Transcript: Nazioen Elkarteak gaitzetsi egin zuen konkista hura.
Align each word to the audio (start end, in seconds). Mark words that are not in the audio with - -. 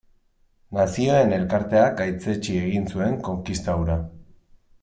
Nazioen 0.77 1.35
Elkarteak 1.37 1.93
gaitzetsi 2.01 2.57
egin 2.65 2.91
zuen 2.95 3.23
konkista 3.29 3.81
hura. 3.83 4.03